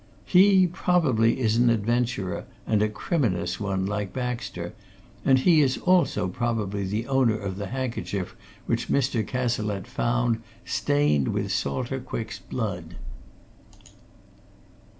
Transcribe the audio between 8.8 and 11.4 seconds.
Mr. Cazalette found, stained